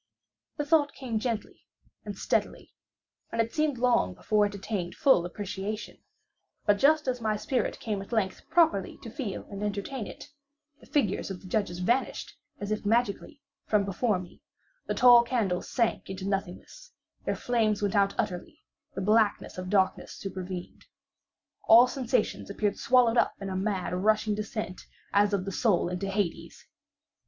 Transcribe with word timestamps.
The 0.57 0.65
thought 0.65 0.93
came 0.95 1.19
gently 1.19 1.67
and 2.03 2.17
stealthily, 2.17 2.73
and 3.31 3.39
it 3.39 3.53
seemed 3.53 3.77
long 3.77 4.15
before 4.15 4.47
it 4.47 4.55
attained 4.55 4.95
full 4.95 5.27
appreciation; 5.27 5.99
but 6.65 6.79
just 6.79 7.07
as 7.07 7.21
my 7.21 7.35
spirit 7.37 7.79
came 7.79 8.01
at 8.01 8.11
length 8.11 8.49
properly 8.49 8.97
to 9.03 9.11
feel 9.11 9.43
and 9.51 9.61
entertain 9.61 10.07
it, 10.07 10.31
the 10.79 10.87
figures 10.87 11.29
of 11.29 11.39
the 11.41 11.47
judges 11.47 11.77
vanished, 11.77 12.35
as 12.59 12.71
if 12.71 12.83
magically, 12.83 13.43
from 13.67 13.85
before 13.85 14.17
me; 14.17 14.41
the 14.87 14.95
tall 14.95 15.21
candles 15.21 15.69
sank 15.69 16.09
into 16.09 16.27
nothingness; 16.27 16.91
their 17.23 17.35
flames 17.35 17.83
went 17.83 17.93
out 17.95 18.15
utterly; 18.17 18.63
the 18.95 19.01
blackness 19.01 19.59
of 19.59 19.69
darkness 19.69 20.13
supervened; 20.13 20.85
all 21.65 21.85
sensations 21.87 22.49
appeared 22.49 22.79
swallowed 22.79 23.17
up 23.17 23.35
in 23.39 23.51
a 23.51 23.55
mad 23.55 23.93
rushing 23.93 24.33
descent 24.33 24.87
as 25.13 25.31
of 25.31 25.45
the 25.45 25.51
soul 25.51 25.89
into 25.89 26.09
Hades. 26.09 26.65